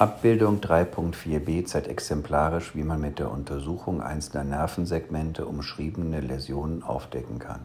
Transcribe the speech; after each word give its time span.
Abbildung 0.00 0.60
3.4b 0.60 1.66
zeigt 1.66 1.86
exemplarisch, 1.86 2.74
wie 2.74 2.84
man 2.84 3.02
mit 3.02 3.18
der 3.18 3.30
Untersuchung 3.30 4.00
einzelner 4.00 4.44
Nervensegmente 4.44 5.44
umschriebene 5.44 6.22
Läsionen 6.22 6.82
aufdecken 6.82 7.38
kann. 7.38 7.60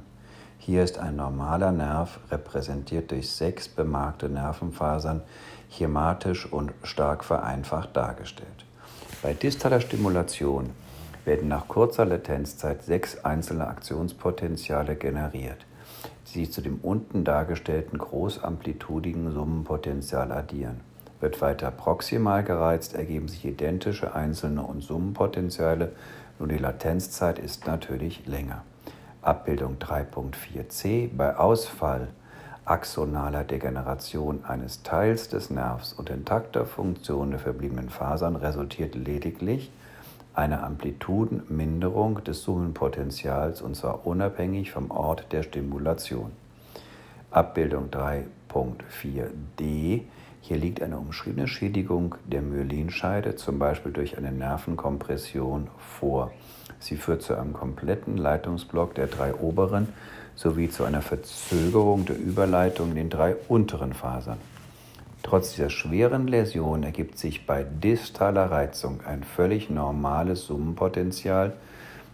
Hier 0.57 0.83
ist 0.83 0.97
ein 0.97 1.15
normaler 1.15 1.71
Nerv, 1.71 2.19
repräsentiert 2.29 3.11
durch 3.11 3.31
sechs 3.31 3.69
bemarkte 3.69 4.27
Nervenfasern, 4.27 5.21
schematisch 5.71 6.45
und 6.51 6.73
stark 6.83 7.23
vereinfacht 7.23 7.95
dargestellt. 7.95 8.65
Bei 9.23 9.33
distaler 9.33 9.79
Stimulation 9.79 10.71
werden 11.23 11.47
nach 11.47 11.69
kurzer 11.69 12.03
Latenzzeit 12.03 12.83
sechs 12.83 13.23
einzelne 13.23 13.65
Aktionspotentiale 13.65 14.97
generiert, 14.97 15.65
die 16.27 16.39
sich 16.39 16.51
zu 16.51 16.59
dem 16.59 16.79
unten 16.81 17.23
dargestellten 17.23 17.97
großamplitudigen 17.97 19.31
Summenpotential 19.31 20.33
addieren. 20.33 20.81
Wird 21.19 21.41
weiter 21.41 21.71
proximal 21.71 22.43
gereizt, 22.43 22.93
ergeben 22.93 23.27
sich 23.27 23.45
identische 23.45 24.13
einzelne 24.13 24.61
und 24.61 24.81
Summenpotenziale, 24.81 25.93
nur 26.39 26.47
die 26.47 26.57
Latenzzeit 26.57 27.39
ist 27.39 27.67
natürlich 27.67 28.27
länger. 28.27 28.63
Abbildung 29.21 29.77
3.4c 29.79 31.09
bei 31.15 31.37
Ausfall 31.37 32.09
axonaler 32.65 33.43
Degeneration 33.43 34.43
eines 34.43 34.83
Teils 34.83 35.29
des 35.29 35.49
Nervs 35.49 35.93
und 35.93 36.09
intakter 36.09 36.65
Funktion 36.65 37.31
der 37.31 37.39
verbliebenen 37.39 37.89
Fasern 37.89 38.35
resultiert 38.35 38.95
lediglich 38.95 39.71
eine 40.33 40.63
Amplitudenminderung 40.63 42.21
des 42.23 42.43
Summenpotentials 42.43 43.61
und 43.61 43.75
zwar 43.75 44.05
unabhängig 44.05 44.71
vom 44.71 44.91
Ort 44.91 45.31
der 45.31 45.43
Stimulation. 45.43 46.31
Abbildung 47.31 47.89
3.4d 47.89 50.01
hier 50.47 50.57
liegt 50.57 50.83
eine 50.83 50.99
umschriebene 50.99 51.47
Schädigung 51.47 52.13
der 52.23 52.43
Myelinscheide, 52.43 53.35
zum 53.35 53.57
Beispiel 53.57 53.91
durch 53.91 54.15
eine 54.15 54.31
Nervenkompression, 54.31 55.69
vor. 55.79 56.31
Sie 56.77 56.97
führt 56.97 57.23
zu 57.23 57.33
einem 57.33 57.53
kompletten 57.53 58.15
Leitungsblock 58.15 58.93
der 58.93 59.07
drei 59.07 59.33
oberen 59.33 59.87
sowie 60.35 60.69
zu 60.69 60.83
einer 60.83 61.01
Verzögerung 61.01 62.05
der 62.05 62.19
Überleitung 62.19 62.89
in 62.89 62.95
den 62.95 63.09
drei 63.09 63.35
unteren 63.47 63.93
Fasern. 63.93 64.37
Trotz 65.23 65.55
dieser 65.55 65.71
schweren 65.71 66.27
Läsion 66.27 66.83
ergibt 66.83 67.17
sich 67.17 67.47
bei 67.47 67.63
distaler 67.63 68.51
Reizung 68.51 68.99
ein 69.03 69.23
völlig 69.23 69.71
normales 69.71 70.45
Summenpotential, 70.45 71.53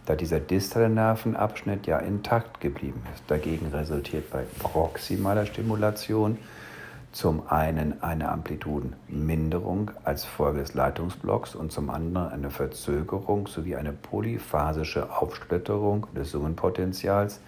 da 0.06 0.16
dieser 0.16 0.40
distale 0.40 0.88
Nervenabschnitt 0.88 1.86
ja 1.86 1.98
intakt 1.98 2.62
geblieben 2.62 3.02
ist. 3.14 3.24
Dagegen 3.28 3.66
resultiert 3.66 4.30
bei 4.30 4.44
proximaler 4.58 5.44
Stimulation 5.44 6.38
zum 7.12 7.46
einen 7.48 8.02
eine 8.02 8.30
Amplitudenminderung 8.30 9.90
als 10.02 10.24
Folge 10.24 10.60
des 10.60 10.72
Leitungsblocks 10.72 11.54
und 11.54 11.70
zum 11.70 11.90
anderen 11.90 12.32
eine 12.32 12.50
Verzögerung 12.50 13.46
sowie 13.46 13.76
eine 13.76 13.92
polyphasische 13.92 15.12
Aufsplitterung 15.12 16.06
des 16.16 16.30
Summenpotentials, 16.30 17.40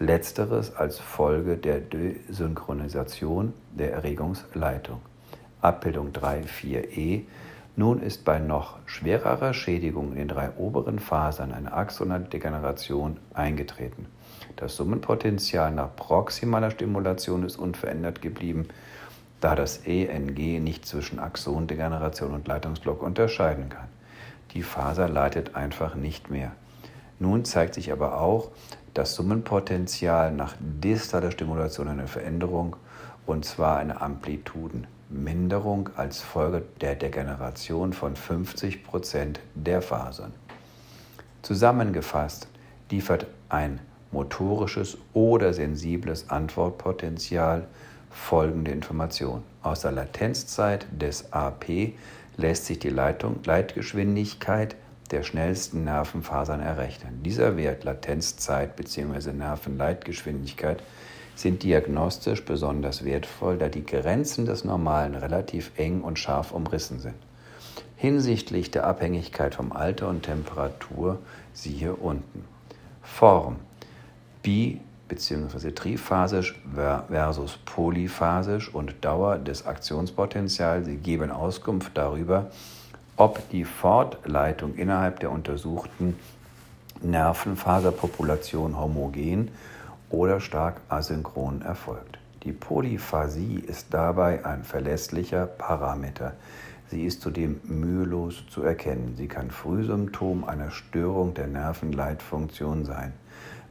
letzteres 0.00 0.74
als 0.74 0.98
Folge 0.98 1.56
der 1.56 1.78
Desynchronisation 1.80 3.54
der 3.70 3.92
Erregungsleitung. 3.92 5.00
Abbildung 5.60 6.10
3.4e 6.10 7.22
nun 7.74 8.02
ist 8.02 8.26
bei 8.26 8.38
noch 8.38 8.76
schwererer 8.84 9.54
Schädigung 9.54 10.12
in 10.12 10.18
den 10.18 10.28
drei 10.28 10.50
oberen 10.58 10.98
Fasern 10.98 11.52
eine 11.52 11.72
axonale 11.72 12.24
Degeneration 12.24 13.16
eingetreten. 13.32 14.06
Das 14.56 14.76
Summenpotential 14.76 15.72
nach 15.72 15.96
proximaler 15.96 16.70
Stimulation 16.70 17.44
ist 17.44 17.56
unverändert 17.56 18.20
geblieben 18.20 18.68
da 19.42 19.56
das 19.56 19.78
ENG 19.84 20.62
nicht 20.62 20.86
zwischen 20.86 21.18
Axondegeneration 21.18 22.32
und 22.32 22.46
Leitungsblock 22.46 23.02
unterscheiden 23.02 23.68
kann. 23.68 23.88
Die 24.52 24.62
Faser 24.62 25.08
leitet 25.08 25.56
einfach 25.56 25.96
nicht 25.96 26.30
mehr. 26.30 26.52
Nun 27.18 27.44
zeigt 27.44 27.74
sich 27.74 27.90
aber 27.90 28.20
auch 28.20 28.52
das 28.94 29.14
Summenpotential 29.16 30.30
nach 30.32 30.54
distaler 30.60 31.32
Stimulation 31.32 31.88
eine 31.88 32.06
Veränderung 32.06 32.76
und 33.26 33.44
zwar 33.44 33.78
eine 33.78 34.00
Amplitudenminderung 34.00 35.90
als 35.96 36.20
Folge 36.20 36.62
der 36.80 36.94
Degeneration 36.94 37.92
von 37.92 38.14
50 38.14 38.84
Prozent 38.84 39.40
der 39.56 39.82
Fasern. 39.82 40.32
Zusammengefasst 41.42 42.46
liefert 42.92 43.26
ein 43.48 43.80
motorisches 44.12 44.98
oder 45.14 45.52
sensibles 45.52 46.30
Antwortpotential 46.30 47.66
folgende 48.12 48.70
Information. 48.70 49.42
Aus 49.62 49.80
der 49.80 49.92
Latenzzeit 49.92 50.86
des 50.92 51.32
AP 51.32 51.94
lässt 52.36 52.66
sich 52.66 52.78
die 52.78 52.90
Leitung, 52.90 53.40
Leitgeschwindigkeit 53.44 54.76
der 55.10 55.22
schnellsten 55.22 55.84
Nervenfasern 55.84 56.60
errechnen. 56.60 57.22
Dieser 57.22 57.56
Wert 57.56 57.84
Latenzzeit 57.84 58.76
bzw. 58.76 59.32
Nervenleitgeschwindigkeit 59.32 60.82
sind 61.34 61.62
diagnostisch 61.62 62.44
besonders 62.44 63.04
wertvoll, 63.04 63.58
da 63.58 63.68
die 63.68 63.84
Grenzen 63.84 64.46
des 64.46 64.64
Normalen 64.64 65.14
relativ 65.14 65.72
eng 65.76 66.02
und 66.02 66.18
scharf 66.18 66.52
umrissen 66.52 66.98
sind. 66.98 67.16
Hinsichtlich 67.96 68.70
der 68.70 68.86
Abhängigkeit 68.86 69.54
vom 69.54 69.72
Alter 69.72 70.08
und 70.08 70.22
Temperatur 70.22 71.18
siehe 71.52 71.94
unten. 71.94 72.44
Form. 73.02 73.56
Bi 74.42 74.80
bzw. 75.08 75.72
triphasisch 75.72 76.54
versus 77.08 77.58
polyphasisch 77.64 78.72
und 78.74 79.04
Dauer 79.04 79.38
des 79.38 79.66
Aktionspotentials. 79.66 80.86
Sie 80.86 80.96
geben 80.96 81.30
Auskunft 81.30 81.92
darüber, 81.94 82.50
ob 83.16 83.48
die 83.50 83.64
Fortleitung 83.64 84.74
innerhalb 84.74 85.20
der 85.20 85.30
untersuchten 85.30 86.16
Nervenfaserpopulation 87.02 88.78
homogen 88.78 89.50
oder 90.10 90.40
stark 90.40 90.80
asynchron 90.88 91.62
erfolgt. 91.62 92.18
Die 92.44 92.52
Polyphasie 92.52 93.62
ist 93.66 93.94
dabei 93.94 94.44
ein 94.44 94.64
verlässlicher 94.64 95.46
Parameter. 95.46 96.34
Sie 96.90 97.04
ist 97.04 97.22
zudem 97.22 97.60
mühelos 97.64 98.44
zu 98.50 98.62
erkennen. 98.62 99.14
Sie 99.16 99.28
kann 99.28 99.50
Frühsymptom 99.50 100.44
einer 100.44 100.70
Störung 100.70 101.32
der 101.34 101.46
Nervenleitfunktion 101.46 102.84
sein. 102.84 103.12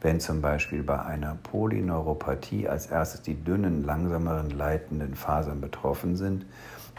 Wenn 0.01 0.19
zum 0.19 0.41
Beispiel 0.41 0.81
bei 0.81 0.99
einer 0.99 1.37
Polyneuropathie 1.43 2.67
als 2.67 2.87
erstes 2.87 3.21
die 3.21 3.35
dünnen, 3.35 3.83
langsameren 3.83 4.49
leitenden 4.49 5.13
Fasern 5.13 5.61
betroffen 5.61 6.15
sind, 6.15 6.47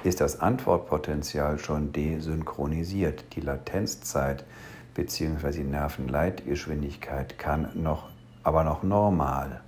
ist 0.05 0.21
das 0.21 0.41
Antwortpotenzial 0.41 1.59
schon 1.59 1.93
desynchronisiert. 1.93 3.25
Die 3.35 3.41
Latenzzeit 3.41 4.45
bzw. 4.95 5.51
die 5.51 5.65
Nervenleitgeschwindigkeit 5.65 7.39
kann 7.39 7.71
noch, 7.75 8.09
aber 8.45 8.63
noch 8.63 8.85
normal. 8.85 9.63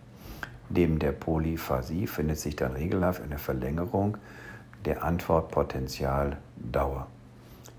Neben 0.69 1.01
der 1.01 1.13
Polyphasie 1.13 2.07
findet 2.07 2.39
sich 2.39 2.57
dann 2.57 2.73
regelhaft 2.73 3.23
eine 3.23 3.39
Verlängerung 3.39 4.19
der 4.85 5.03
Antwortpotentialdauer. 5.03 7.07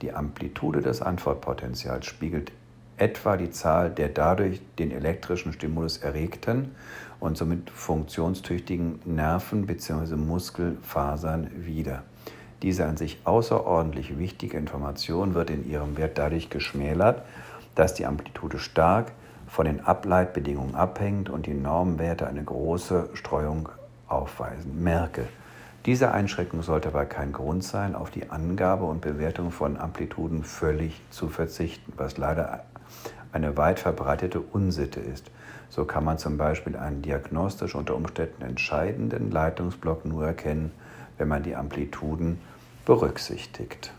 Die 0.02 0.14
Amplitude 0.14 0.82
des 0.82 1.02
Antwortpotentials 1.02 2.06
spiegelt 2.06 2.52
etwa 2.98 3.38
die 3.38 3.52
Zahl 3.52 3.90
der 3.90 4.10
dadurch 4.10 4.62
den 4.80 4.92
elektrischen 4.92 5.54
Stimulus 5.54 5.98
erregten 5.98 6.76
und 7.20 7.38
somit 7.38 7.70
funktionstüchtigen 7.70 9.00
Nerven 9.06 9.66
bzw. 9.66 10.16
Muskelfasern 10.16 11.50
wider. 11.56 12.04
Diese 12.62 12.86
an 12.86 12.98
sich 12.98 13.20
außerordentlich 13.26 14.18
wichtige 14.18 14.58
Information 14.58 15.34
wird 15.34 15.50
in 15.50 15.70
ihrem 15.70 15.98
Wert 15.98 16.18
dadurch 16.18 16.50
geschmälert, 16.50 17.24
dass 17.76 17.94
die 17.94 18.06
Amplitude 18.06 18.60
stark 18.60 19.12
von 19.48 19.66
den 19.66 19.82
Ableitbedingungen 19.82 20.76
abhängt 20.76 21.30
und 21.30 21.46
die 21.46 21.54
Normwerte 21.54 22.28
eine 22.28 22.44
große 22.44 23.10
Streuung 23.14 23.70
aufweisen. 24.08 24.84
Merke, 24.84 25.28
diese 25.86 26.12
Einschränkung 26.12 26.64
sollte 26.64 26.90
aber 26.90 27.06
kein 27.06 27.32
Grund 27.32 27.64
sein, 27.64 27.94
auf 27.96 28.10
die 28.10 28.32
Angabe 28.32 28.86
und 28.86 29.02
Bewertung 29.02 29.52
von 29.52 29.78
Amplituden 29.78 30.44
völlig 30.44 31.00
zu 31.12 31.30
verzichten, 31.30 31.94
was 31.96 32.18
leider 32.18 32.64
eine 33.32 33.56
weit 33.58 33.80
verbreitete 33.80 34.40
Unsitte 34.40 35.00
ist. 35.00 35.30
So 35.70 35.86
kann 35.86 36.04
man 36.04 36.18
zum 36.18 36.38
Beispiel 36.38 36.76
einen 36.76 37.02
diagnostisch 37.02 37.76
unter 37.76 37.96
Umständen 37.96 38.42
entscheidenden 38.44 39.30
Leitungsblock 39.30 40.06
nur 40.06 40.26
erkennen, 40.26 40.72
wenn 41.18 41.28
man 41.28 41.44
die 41.44 41.56
Amplituden 41.56 42.40
berücksichtigt. 42.86 43.92